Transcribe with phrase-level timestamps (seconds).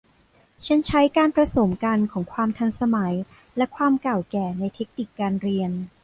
[0.65, 3.13] ฉันใช้การผสมกันของความทันสมัย
[3.57, 5.71] และความเก่าแก่ในเทคนิคการเรียน